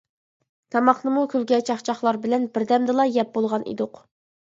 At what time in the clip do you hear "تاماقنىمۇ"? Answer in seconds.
0.75-1.27